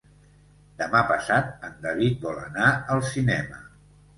Demà 0.79 1.01
passat 1.11 1.67
en 1.69 1.77
David 1.85 2.27
vol 2.29 2.43
anar 2.49 2.73
al 2.97 3.07
cinema. 3.15 3.63